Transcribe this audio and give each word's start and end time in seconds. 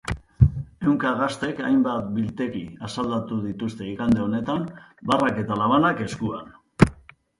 Ehunka 0.85 1.09
gaztek 1.17 1.59
hainbat 1.67 2.07
biltegi 2.15 2.63
asaldatu 2.89 3.37
dituzte 3.43 3.87
igande 3.91 4.25
honetan, 4.27 4.67
barrak 5.13 5.39
eta 5.45 5.63
labanak 5.65 6.03
eskuan. 6.11 6.53